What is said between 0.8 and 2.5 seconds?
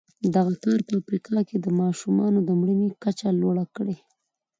په افریقا کې د ماشومانو د